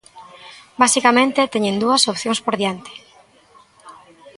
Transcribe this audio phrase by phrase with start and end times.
[0.81, 2.91] Basicamente teñen dúas opcións por diante.